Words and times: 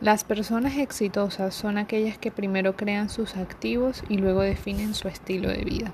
Las 0.00 0.24
personas 0.24 0.78
exitosas 0.78 1.54
son 1.54 1.76
aquellas 1.76 2.16
que 2.16 2.30
primero 2.30 2.74
crean 2.74 3.10
sus 3.10 3.36
activos 3.36 4.02
y 4.08 4.16
luego 4.16 4.40
definen 4.40 4.94
su 4.94 5.08
estilo 5.08 5.50
de 5.50 5.62
vida. 5.62 5.92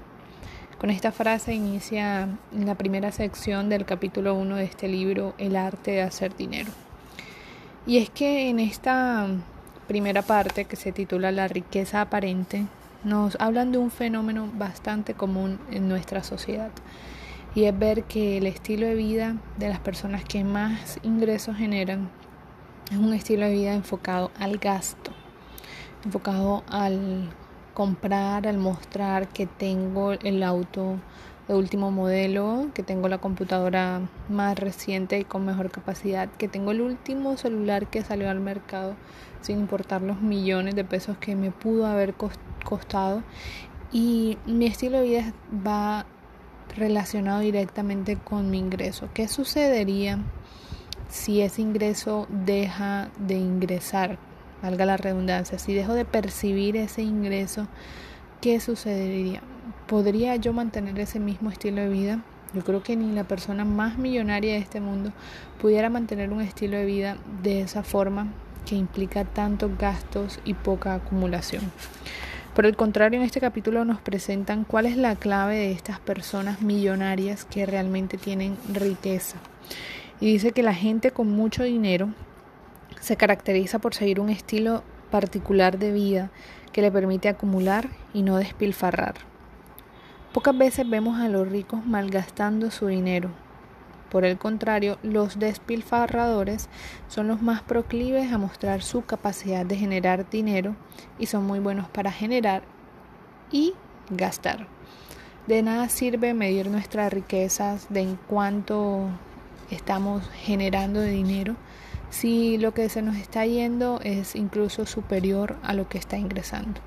Con 0.79 0.91
esta 0.91 1.11
frase 1.11 1.55
inicia 1.55 2.29
la 2.53 2.77
primera 2.77 3.11
sección 3.11 3.69
del 3.69 3.85
capítulo 3.85 4.35
1 4.35 4.57
de 4.57 4.65
este 4.65 4.87
libro, 4.87 5.35
El 5.39 5.57
arte 5.57 5.91
de 5.91 6.03
hacer 6.03 6.37
dinero. 6.37 6.71
Y 7.85 7.99
es 7.99 8.09
que 8.09 8.49
en 8.49 8.61
esta 8.61 9.27
primera 9.89 10.23
parte 10.23 10.67
que 10.67 10.77
se 10.77 10.93
titula 10.93 11.33
La 11.33 11.49
riqueza 11.49 12.01
aparente, 12.01 12.65
nos 13.03 13.37
hablan 13.41 13.73
de 13.73 13.79
un 13.79 13.91
fenómeno 13.91 14.49
bastante 14.55 15.15
común 15.15 15.59
en 15.73 15.89
nuestra 15.89 16.23
sociedad. 16.23 16.71
Y 17.57 17.65
es 17.65 17.77
ver 17.77 18.05
que 18.05 18.39
el 18.39 18.47
estilo 18.47 18.87
de 18.87 18.95
vida 18.95 19.35
de 19.57 19.69
las 19.69 19.81
personas 19.81 20.23
que 20.23 20.45
más 20.45 21.01
ingresos 21.03 21.57
generan 21.57 22.09
es 22.91 22.99
un 22.99 23.13
estilo 23.13 23.47
de 23.47 23.53
vida 23.53 23.75
enfocado 23.75 24.31
al 24.39 24.59
gasto, 24.59 25.11
enfocado 26.05 26.63
al 26.69 27.31
comprar, 27.75 28.47
al 28.47 28.59
mostrar 28.59 29.29
que 29.29 29.47
tengo 29.47 30.13
el 30.13 30.43
auto 30.43 30.97
de 31.49 31.55
último 31.55 31.91
modelo, 31.91 32.69
que 32.75 32.83
tengo 32.83 33.09
la 33.09 33.19
computadora 33.19 34.03
más 34.29 34.59
reciente 34.59 35.19
y 35.19 35.25
con 35.25 35.45
mejor 35.45 35.71
capacidad, 35.71 36.29
que 36.39 36.49
tengo 36.49 36.73
el 36.73 36.81
último 36.81 37.37
celular 37.37 37.89
que 37.89 38.03
salió 38.03 38.31
al 38.31 38.41
mercado 38.41 38.95
sin 39.41 39.61
importar 39.61 40.03
los 40.03 40.21
millones 40.21 40.75
de 40.75 40.85
pesos 40.85 41.17
que 41.19 41.37
me 41.37 41.51
pudo 41.51 41.87
haber 41.87 42.15
costado. 42.65 43.23
Y 43.93 44.39
mi 44.47 44.67
estilo 44.67 44.99
de 44.99 45.05
vida 45.05 45.33
va 45.67 46.07
relacionado 46.77 47.41
directamente 47.41 48.17
con 48.17 48.51
mi 48.51 48.59
ingreso. 48.59 49.09
¿Qué 49.15 49.29
sucedería 49.29 50.19
si 51.09 51.41
ese 51.41 51.63
ingreso 51.63 52.27
deja 52.29 53.09
de 53.19 53.35
ingresar, 53.35 54.19
valga 54.63 54.87
la 54.87 54.97
redundancia, 54.97 55.59
si 55.59 55.75
dejo 55.75 55.95
de 55.95 56.05
percibir 56.05 56.77
ese 56.77 57.03
ingreso, 57.03 57.69
¿qué 58.41 58.61
sucedería? 58.61 59.43
¿Podría 59.87 60.37
yo 60.37 60.53
mantener 60.53 60.99
ese 60.99 61.21
mismo 61.21 61.51
estilo 61.51 61.83
de 61.83 61.89
vida? 61.89 62.23
Yo 62.55 62.63
creo 62.63 62.83
que 62.83 62.97
ni 62.97 63.13
la 63.13 63.25
persona 63.25 63.65
más 63.65 63.99
millonaria 63.99 64.55
de 64.55 64.61
este 64.61 64.81
mundo 64.81 65.13
pudiera 65.61 65.91
mantener 65.91 66.31
un 66.31 66.41
estilo 66.41 66.77
de 66.77 66.85
vida 66.85 67.19
de 67.43 67.61
esa 67.61 67.83
forma 67.83 68.29
que 68.67 68.75
implica 68.75 69.25
tantos 69.25 69.77
gastos 69.79 70.41
y 70.45 70.55
poca 70.55 70.95
acumulación. 70.95 71.63
Por 72.55 72.65
el 72.65 72.75
contrario, 72.75 73.19
en 73.21 73.27
este 73.27 73.41
capítulo 73.41 73.85
nos 73.85 74.01
presentan 74.01 74.65
cuál 74.65 74.87
es 74.87 74.97
la 74.97 75.15
clave 75.15 75.57
de 75.57 75.73
estas 75.73 76.01
personas 76.01 76.63
millonarias 76.63 77.45
que 77.45 77.67
realmente 77.67 78.17
tienen 78.17 78.57
riqueza. 78.73 79.37
Y 80.21 80.33
dice 80.33 80.53
que 80.53 80.63
la 80.63 80.75
gente 80.75 81.11
con 81.11 81.31
mucho 81.31 81.63
dinero 81.63 82.09
se 83.01 83.17
caracteriza 83.17 83.79
por 83.79 83.95
seguir 83.95 84.21
un 84.21 84.31
estilo 84.31 84.83
particular 85.11 85.79
de 85.79 85.93
vida 85.93 86.31
que 86.73 86.83
le 86.83 86.91
permite 86.91 87.29
acumular 87.29 87.89
y 88.13 88.23
no 88.23 88.37
despilfarrar. 88.37 89.15
Pocas 90.33 90.57
veces 90.57 90.89
vemos 90.89 91.19
a 91.21 91.29
los 91.29 91.49
ricos 91.49 91.85
malgastando 91.87 92.71
su 92.71 92.89
dinero. 92.89 93.31
Por 94.11 94.25
el 94.25 94.39
contrario, 94.39 94.99
los 95.03 95.39
despilfarradores 95.39 96.69
son 97.09 97.29
los 97.29 97.43
más 97.43 97.63
proclives 97.63 98.33
a 98.33 98.39
mostrar 98.39 98.83
su 98.83 99.05
capacidad 99.05 99.67
de 99.67 99.77
generar 99.77 100.29
dinero 100.29 100.77
y 101.19 101.27
son 101.27 101.45
muy 101.45 101.59
buenos 101.59 101.89
para 101.89 102.13
generar 102.13 102.63
y 103.51 103.75
gastar. 104.11 104.67
De 105.47 105.63
nada 105.63 105.89
sirve 105.89 106.35
medir 106.35 106.69
nuestras 106.69 107.13
riquezas 107.13 107.87
de 107.89 108.03
en 108.03 108.19
cuánto 108.29 109.09
estamos 109.71 110.29
generando 110.31 111.01
de 111.01 111.11
dinero 111.11 111.57
si 112.11 112.57
lo 112.59 112.73
que 112.73 112.89
se 112.89 113.03
nos 113.03 113.17
está 113.17 113.45
yendo 113.47 114.01
es 114.03 114.37
incluso 114.37 114.87
superior 114.87 115.57
a 115.63 115.75
lo 115.75 115.89
que 115.89 115.99
está 115.99 116.17
ingresando. 116.17 116.81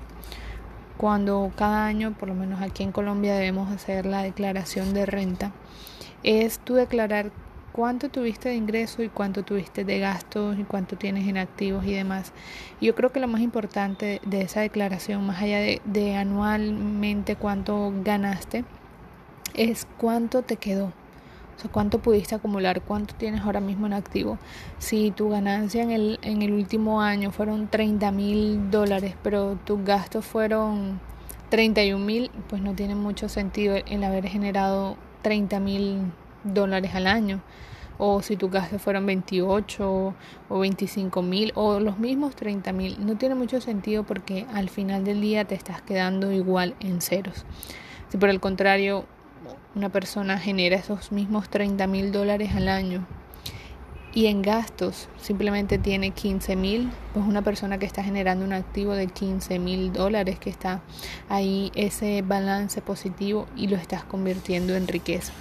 Cuando 0.96 1.50
cada 1.56 1.86
año, 1.86 2.12
por 2.18 2.28
lo 2.28 2.34
menos 2.34 2.60
aquí 2.60 2.82
en 2.82 2.92
Colombia, 2.92 3.34
debemos 3.34 3.70
hacer 3.72 4.06
la 4.06 4.22
declaración 4.22 4.92
de 4.92 5.06
renta, 5.06 5.52
es 6.22 6.58
tú 6.58 6.74
declarar 6.74 7.30
cuánto 7.72 8.08
tuviste 8.10 8.50
de 8.50 8.56
ingreso 8.56 9.02
y 9.02 9.08
cuánto 9.08 9.42
tuviste 9.42 9.84
de 9.84 9.98
gastos 9.98 10.58
y 10.58 10.64
cuánto 10.64 10.96
tienes 10.96 11.26
en 11.28 11.38
activos 11.38 11.84
y 11.86 11.94
demás. 11.94 12.32
Yo 12.80 12.94
creo 12.94 13.12
que 13.12 13.20
lo 13.20 13.28
más 13.28 13.40
importante 13.40 14.20
de 14.26 14.42
esa 14.42 14.60
declaración, 14.60 15.24
más 15.26 15.40
allá 15.40 15.60
de, 15.60 15.80
de 15.84 16.16
anualmente 16.16 17.36
cuánto 17.36 17.92
ganaste, 18.04 18.64
es 19.54 19.86
cuánto 19.98 20.42
te 20.42 20.56
quedó 20.56 20.92
cuánto 21.68 21.98
pudiste 21.98 22.34
acumular, 22.34 22.80
cuánto 22.82 23.14
tienes 23.14 23.42
ahora 23.42 23.60
mismo 23.60 23.86
en 23.86 23.92
activo. 23.92 24.38
Si 24.78 25.10
tu 25.10 25.28
ganancia 25.28 25.82
en 25.82 25.90
el, 25.90 26.18
en 26.22 26.42
el 26.42 26.52
último 26.52 27.02
año 27.02 27.30
fueron 27.30 27.68
30 27.68 28.10
mil 28.12 28.70
dólares, 28.70 29.14
pero 29.22 29.58
tus 29.64 29.84
gastos 29.84 30.24
fueron 30.24 31.00
31 31.50 32.04
mil, 32.04 32.30
pues 32.48 32.62
no 32.62 32.74
tiene 32.74 32.94
mucho 32.94 33.28
sentido 33.28 33.76
el 33.76 34.04
haber 34.04 34.26
generado 34.26 34.96
30 35.22 35.60
mil 35.60 36.12
dólares 36.44 36.94
al 36.94 37.06
año. 37.06 37.40
O 37.98 38.22
si 38.22 38.36
tus 38.36 38.50
gastos 38.50 38.80
fueron 38.80 39.04
28 39.04 40.14
o 40.48 40.58
25 40.58 41.20
mil 41.20 41.52
o 41.54 41.80
los 41.80 41.98
mismos 41.98 42.34
30 42.34 42.72
mil. 42.72 43.04
No 43.04 43.18
tiene 43.18 43.34
mucho 43.34 43.60
sentido 43.60 44.04
porque 44.04 44.46
al 44.54 44.70
final 44.70 45.04
del 45.04 45.20
día 45.20 45.44
te 45.44 45.54
estás 45.54 45.82
quedando 45.82 46.32
igual 46.32 46.74
en 46.80 47.02
ceros. 47.02 47.44
Si 48.08 48.16
por 48.16 48.30
el 48.30 48.40
contrario 48.40 49.04
una 49.74 49.88
persona 49.88 50.38
genera 50.38 50.76
esos 50.76 51.12
mismos 51.12 51.48
30 51.48 51.86
mil 51.86 52.12
dólares 52.12 52.50
al 52.54 52.68
año 52.68 53.06
y 54.12 54.26
en 54.26 54.42
gastos 54.42 55.08
simplemente 55.20 55.78
tiene 55.78 56.10
15 56.10 56.56
mil, 56.56 56.90
pues 57.14 57.24
una 57.24 57.42
persona 57.42 57.78
que 57.78 57.86
está 57.86 58.02
generando 58.02 58.44
un 58.44 58.52
activo 58.52 58.94
de 58.94 59.06
15 59.06 59.58
mil 59.60 59.92
dólares, 59.92 60.38
que 60.38 60.50
está 60.50 60.82
ahí 61.28 61.70
ese 61.76 62.22
balance 62.22 62.82
positivo 62.82 63.46
y 63.56 63.68
lo 63.68 63.76
estás 63.76 64.02
convirtiendo 64.04 64.74
en 64.74 64.88
riqueza. 64.88 65.32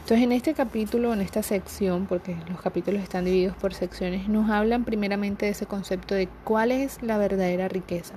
Entonces 0.00 0.24
en 0.24 0.32
este 0.32 0.52
capítulo, 0.52 1.14
en 1.14 1.22
esta 1.22 1.42
sección, 1.42 2.06
porque 2.06 2.36
los 2.48 2.60
capítulos 2.60 3.02
están 3.02 3.24
divididos 3.24 3.56
por 3.56 3.72
secciones, 3.72 4.28
nos 4.28 4.50
hablan 4.50 4.84
primeramente 4.84 5.46
de 5.46 5.52
ese 5.52 5.66
concepto 5.66 6.14
de 6.14 6.28
cuál 6.44 6.70
es 6.70 7.02
la 7.02 7.16
verdadera 7.16 7.68
riqueza. 7.68 8.14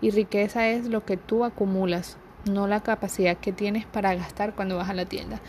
Y 0.00 0.10
riqueza 0.10 0.68
es 0.68 0.86
lo 0.86 1.04
que 1.04 1.16
tú 1.16 1.44
acumulas 1.44 2.18
no 2.44 2.66
la 2.66 2.80
capacidad 2.80 3.36
que 3.36 3.52
tienes 3.52 3.86
para 3.86 4.14
gastar 4.14 4.54
cuando 4.54 4.76
vas 4.76 4.90
a 4.90 4.94
la 4.94 5.04
tienda. 5.04 5.40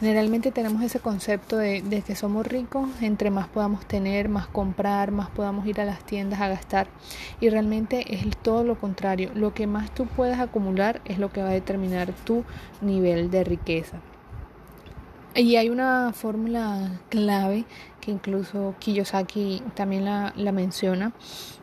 Generalmente 0.00 0.50
tenemos 0.50 0.82
ese 0.82 1.00
concepto 1.00 1.56
de, 1.56 2.02
que 2.04 2.16
somos 2.16 2.46
ricos, 2.46 2.88
entre 3.00 3.30
más 3.30 3.48
podamos 3.48 3.86
tener, 3.86 4.28
más 4.28 4.48
comprar, 4.48 5.12
más 5.12 5.30
podamos 5.30 5.66
ir 5.66 5.80
a 5.80 5.84
las 5.84 6.04
tiendas 6.04 6.40
a 6.40 6.48
gastar. 6.48 6.88
Y 7.40 7.48
realmente 7.50 8.14
es 8.14 8.36
todo 8.38 8.64
lo 8.64 8.78
contrario. 8.78 9.30
Lo 9.34 9.54
que 9.54 9.66
más 9.66 9.94
tú 9.94 10.06
puedas 10.06 10.40
acumular 10.40 11.00
es 11.04 11.18
lo 11.18 11.32
que 11.32 11.42
va 11.42 11.50
a 11.50 11.52
determinar 11.52 12.12
tu 12.24 12.44
nivel 12.80 13.30
de 13.30 13.44
riqueza. 13.44 13.98
Y 15.34 15.56
hay 15.56 15.70
una 15.70 16.12
fórmula 16.12 17.00
clave 17.08 17.64
que 18.00 18.10
incluso 18.10 18.74
Kiyosaki 18.80 19.62
también 19.74 20.04
la, 20.04 20.32
la 20.36 20.52
menciona. 20.52 21.12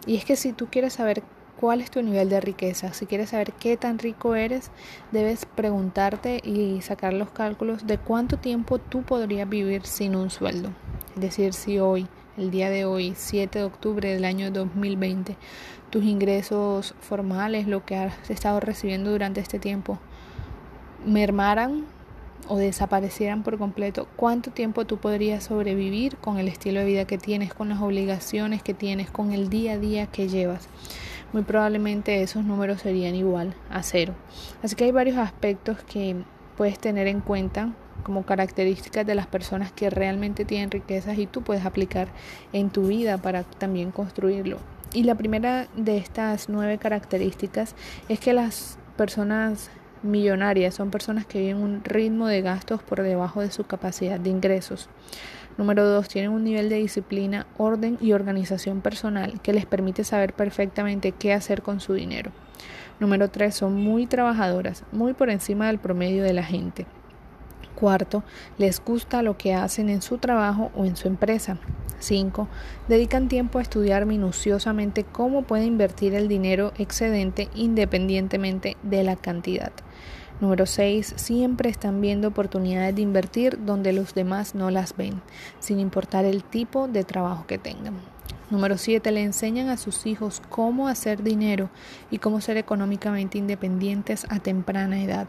Y 0.08 0.16
es 0.16 0.26
que 0.26 0.36
si 0.36 0.54
tú 0.54 0.68
quieres 0.72 0.94
saber 0.94 1.24
cuál 1.60 1.82
es 1.82 1.92
tu 1.92 2.02
nivel 2.02 2.30
de 2.30 2.40
riqueza. 2.40 2.94
Si 2.94 3.06
quieres 3.06 3.32
saber 3.32 3.52
qué 3.52 3.76
tan 3.76 4.00
rico 4.00 4.34
eres, 4.34 4.72
debes 5.12 5.46
preguntarte 5.46 6.40
y 6.42 6.82
sacar 6.82 7.12
los 7.12 7.32
cálculos 7.32 7.86
de 7.86 7.98
cuánto 7.98 8.38
tiempo 8.38 8.80
tú 8.80 9.02
podrías 9.02 9.50
vivir 9.50 9.86
sin 9.86 10.16
un 10.16 10.30
sueldo. 10.30 10.70
Es 11.16 11.22
decir, 11.22 11.54
si 11.54 11.78
hoy, 11.80 12.08
el 12.38 12.50
día 12.50 12.70
de 12.70 12.86
hoy, 12.86 13.14
7 13.14 13.60
de 13.60 13.66
octubre 13.66 14.14
del 14.14 14.24
año 14.24 14.52
2020, 14.52 15.36
tus 15.90 16.06
ingresos 16.06 16.96
formales, 17.02 17.68
lo 17.68 17.84
que 17.84 17.98
has 17.98 18.30
estado 18.30 18.62
recibiendo 18.62 19.12
durante 19.12 19.42
este 19.42 19.60
tiempo, 19.60 20.00
mermaran 21.06 21.84
o 22.48 22.56
desaparecieran 22.56 23.44
por 23.44 23.58
completo, 23.58 24.08
¿cuánto 24.16 24.52
tiempo 24.52 24.86
tú 24.86 24.98
podrías 24.98 25.44
sobrevivir 25.44 26.16
con 26.18 26.38
el 26.38 26.48
estilo 26.48 26.80
de 26.80 26.86
vida 26.86 27.06
que 27.06 27.18
tienes, 27.18 27.54
con 27.54 27.68
las 27.68 27.82
obligaciones 27.82 28.64
que 28.64 28.74
tienes, 28.74 29.12
con 29.12 29.34
el 29.34 29.50
día 29.50 29.74
a 29.74 29.78
día 29.78 30.08
que 30.08 30.30
llevas? 30.30 30.70
Muy 31.34 31.44
probablemente 31.44 32.22
esos 32.22 32.44
números 32.44 32.82
serían 32.82 33.16
igual 33.16 33.54
a 33.70 33.84
cero. 33.84 34.14
Así 34.64 34.76
que 34.76 34.86
hay 34.86 34.92
varios 34.92 35.18
aspectos 35.18 35.78
que 35.84 36.16
puedes 36.58 36.80
tener 36.80 37.08
en 37.08 37.22
cuenta 37.22 37.74
como 38.04 38.24
características 38.24 39.06
de 39.06 39.16
las 39.16 39.28
personas 39.28 39.72
que 39.72 39.90
realmente 39.90 40.46
tienen 40.46 40.72
riquezas 40.72 41.18
y 41.18 41.28
tú 41.28 41.42
puedes 41.42 41.66
aplicar 41.66 42.08
en 42.54 42.70
tu 42.70 42.88
vida 42.88 43.18
para 43.18 43.44
también 43.44 43.92
construirlo. 43.92 44.58
Y 44.94 45.04
la 45.04 45.16
primera 45.16 45.68
de 45.76 45.98
estas 45.98 46.50
nueve 46.50 46.78
características 46.78 47.76
es 48.08 48.20
que 48.20 48.34
las 48.34 48.78
personas 48.98 49.70
millonarias 50.04 50.76
son 50.76 50.92
personas 50.92 51.26
que 51.26 51.40
viven 51.40 51.58
un 51.58 51.84
ritmo 51.84 52.28
de 52.28 52.42
gastos 52.42 52.82
por 52.84 53.02
debajo 53.02 53.42
de 53.42 53.52
su 53.52 53.66
capacidad 53.66 54.20
de 54.20 54.30
ingresos. 54.30 54.90
Número 55.58 55.86
dos, 55.86 56.08
tienen 56.08 56.32
un 56.32 56.44
nivel 56.44 56.70
de 56.70 56.78
disciplina, 56.78 57.46
orden 57.58 57.98
y 58.00 58.14
organización 58.14 58.82
personal 58.82 59.42
que 59.42 59.52
les 59.52 59.66
permite 59.66 60.04
saber 60.04 60.34
perfectamente 60.34 61.12
qué 61.12 61.34
hacer 61.34 61.62
con 61.62 61.82
su 61.82 61.94
dinero. 61.94 62.32
Número 63.00 63.30
tres, 63.30 63.56
son 63.56 63.76
muy 63.76 64.06
trabajadoras, 64.06 64.84
muy 64.92 65.14
por 65.14 65.30
encima 65.30 65.68
del 65.68 65.80
promedio 65.80 66.24
de 66.24 66.34
la 66.34 66.44
gente. 66.44 66.86
Cuarto, 67.76 68.24
les 68.58 68.84
gusta 68.84 69.22
lo 69.22 69.38
que 69.38 69.54
hacen 69.54 69.90
en 69.90 70.02
su 70.02 70.18
trabajo 70.18 70.72
o 70.76 70.86
en 70.86 70.96
su 70.96 71.08
empresa. 71.08 71.58
5. 72.00 72.48
Dedican 72.88 73.28
tiempo 73.28 73.60
a 73.60 73.62
estudiar 73.62 74.06
minuciosamente 74.06 75.04
cómo 75.04 75.44
pueden 75.44 75.68
invertir 75.68 76.14
el 76.16 76.28
dinero 76.28 76.74
excedente 76.78 77.50
independientemente 77.56 78.78
de 78.84 79.04
la 79.04 79.16
cantidad. 79.16 79.72
Número 80.42 80.66
6. 80.66 81.16
Siempre 81.18 81.70
están 81.70 82.00
viendo 82.00 82.30
oportunidades 82.30 82.96
de 82.96 83.02
invertir 83.02 83.66
donde 83.66 83.92
los 83.92 84.14
demás 84.14 84.56
no 84.56 84.72
las 84.72 84.96
ven, 84.96 85.22
sin 85.60 85.80
importar 85.80 86.24
el 86.24 86.44
tipo 86.46 86.88
de 86.88 87.04
trabajo 87.04 87.46
que 87.46 87.58
tengan. 87.58 87.96
Número 88.50 88.78
7. 88.78 89.12
Le 89.12 89.22
enseñan 89.22 89.68
a 89.68 89.78
sus 89.78 90.06
hijos 90.06 90.42
cómo 90.50 90.88
hacer 90.88 91.24
dinero 91.24 91.70
y 92.10 92.20
cómo 92.20 92.40
ser 92.40 92.56
económicamente 92.56 93.38
independientes 93.38 94.26
a 94.30 94.40
temprana 94.40 95.04
edad. 95.04 95.28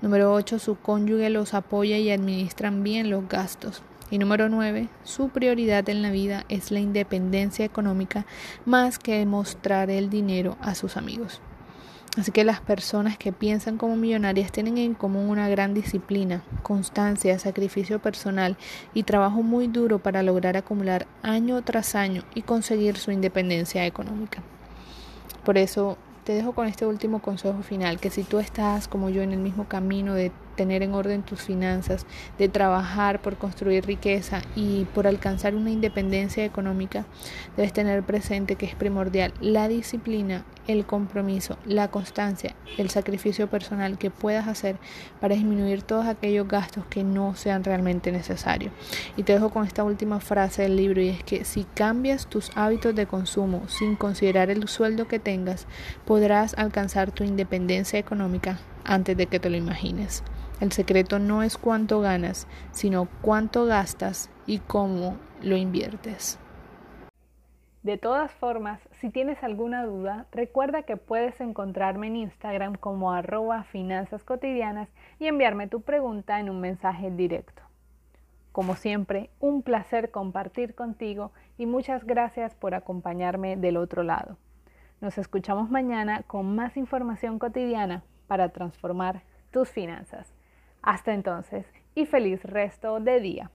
Número 0.00 0.32
8. 0.32 0.60
Su 0.60 0.76
cónyuge 0.76 1.30
los 1.30 1.52
apoya 1.52 1.98
y 1.98 2.10
administran 2.10 2.84
bien 2.84 3.10
los 3.10 3.28
gastos. 3.28 3.82
Y 4.14 4.18
número 4.18 4.48
9. 4.48 4.86
Su 5.02 5.30
prioridad 5.30 5.88
en 5.88 6.00
la 6.00 6.12
vida 6.12 6.44
es 6.48 6.70
la 6.70 6.78
independencia 6.78 7.64
económica 7.64 8.26
más 8.64 9.00
que 9.00 9.26
mostrar 9.26 9.90
el 9.90 10.08
dinero 10.08 10.56
a 10.60 10.76
sus 10.76 10.96
amigos. 10.96 11.40
Así 12.16 12.30
que 12.30 12.44
las 12.44 12.60
personas 12.60 13.18
que 13.18 13.32
piensan 13.32 13.76
como 13.76 13.96
millonarias 13.96 14.52
tienen 14.52 14.78
en 14.78 14.94
común 14.94 15.30
una 15.30 15.48
gran 15.48 15.74
disciplina, 15.74 16.44
constancia, 16.62 17.36
sacrificio 17.40 17.98
personal 17.98 18.56
y 18.94 19.02
trabajo 19.02 19.42
muy 19.42 19.66
duro 19.66 19.98
para 19.98 20.22
lograr 20.22 20.56
acumular 20.56 21.08
año 21.24 21.60
tras 21.62 21.96
año 21.96 22.22
y 22.36 22.42
conseguir 22.42 22.98
su 22.98 23.10
independencia 23.10 23.84
económica. 23.84 24.44
Por 25.44 25.58
eso 25.58 25.98
te 26.22 26.34
dejo 26.34 26.52
con 26.52 26.68
este 26.68 26.86
último 26.86 27.20
consejo 27.20 27.64
final, 27.64 27.98
que 27.98 28.10
si 28.10 28.22
tú 28.22 28.38
estás 28.38 28.86
como 28.86 29.10
yo 29.10 29.22
en 29.22 29.32
el 29.32 29.40
mismo 29.40 29.66
camino 29.66 30.14
de 30.14 30.30
tener 30.54 30.82
en 30.82 30.94
orden 30.94 31.22
tus 31.22 31.42
finanzas, 31.42 32.06
de 32.38 32.48
trabajar 32.48 33.20
por 33.20 33.36
construir 33.36 33.86
riqueza 33.86 34.42
y 34.56 34.84
por 34.94 35.06
alcanzar 35.06 35.54
una 35.54 35.70
independencia 35.70 36.44
económica, 36.44 37.04
debes 37.56 37.72
tener 37.72 38.02
presente 38.02 38.56
que 38.56 38.66
es 38.66 38.74
primordial 38.74 39.32
la 39.40 39.68
disciplina, 39.68 40.44
el 40.66 40.86
compromiso, 40.86 41.58
la 41.66 41.88
constancia, 41.88 42.54
el 42.78 42.90
sacrificio 42.90 43.48
personal 43.48 43.98
que 43.98 44.10
puedas 44.10 44.48
hacer 44.48 44.76
para 45.20 45.34
disminuir 45.34 45.82
todos 45.82 46.06
aquellos 46.06 46.48
gastos 46.48 46.86
que 46.86 47.04
no 47.04 47.34
sean 47.34 47.64
realmente 47.64 48.12
necesarios. 48.12 48.72
Y 49.16 49.22
te 49.24 49.34
dejo 49.34 49.50
con 49.50 49.66
esta 49.66 49.84
última 49.84 50.20
frase 50.20 50.62
del 50.62 50.76
libro 50.76 51.00
y 51.00 51.08
es 51.08 51.22
que 51.22 51.44
si 51.44 51.64
cambias 51.74 52.26
tus 52.26 52.50
hábitos 52.56 52.94
de 52.94 53.06
consumo 53.06 53.68
sin 53.68 53.96
considerar 53.96 54.50
el 54.50 54.66
sueldo 54.68 55.06
que 55.06 55.18
tengas, 55.18 55.66
podrás 56.04 56.54
alcanzar 56.56 57.10
tu 57.10 57.24
independencia 57.24 57.98
económica 57.98 58.58
antes 58.84 59.16
de 59.16 59.26
que 59.26 59.40
te 59.40 59.50
lo 59.50 59.56
imagines. 59.56 60.22
El 60.60 60.70
secreto 60.72 61.18
no 61.18 61.42
es 61.42 61.58
cuánto 61.58 62.00
ganas, 62.00 62.46
sino 62.70 63.08
cuánto 63.22 63.66
gastas 63.66 64.30
y 64.46 64.60
cómo 64.60 65.16
lo 65.42 65.56
inviertes. 65.56 66.38
De 67.82 67.98
todas 67.98 68.32
formas, 68.32 68.80
si 68.92 69.10
tienes 69.10 69.42
alguna 69.42 69.84
duda, 69.84 70.26
recuerda 70.32 70.84
que 70.84 70.96
puedes 70.96 71.38
encontrarme 71.40 72.06
en 72.06 72.16
Instagram 72.16 72.76
como 72.76 73.12
arroba 73.12 73.64
finanzas 73.64 74.24
cotidianas 74.24 74.88
y 75.18 75.26
enviarme 75.26 75.68
tu 75.68 75.82
pregunta 75.82 76.40
en 76.40 76.48
un 76.48 76.60
mensaje 76.62 77.10
directo. 77.10 77.62
Como 78.52 78.76
siempre, 78.76 79.30
un 79.40 79.62
placer 79.62 80.10
compartir 80.10 80.74
contigo 80.74 81.32
y 81.58 81.66
muchas 81.66 82.04
gracias 82.04 82.54
por 82.54 82.74
acompañarme 82.74 83.56
del 83.56 83.76
otro 83.76 84.02
lado. 84.02 84.38
Nos 85.02 85.18
escuchamos 85.18 85.68
mañana 85.68 86.22
con 86.22 86.54
más 86.54 86.78
información 86.78 87.38
cotidiana 87.38 88.04
para 88.28 88.50
transformar 88.50 89.22
tus 89.50 89.68
finanzas. 89.68 90.33
Hasta 90.84 91.14
entonces 91.14 91.64
y 91.94 92.04
feliz 92.04 92.42
resto 92.44 93.00
de 93.00 93.18
día. 93.18 93.50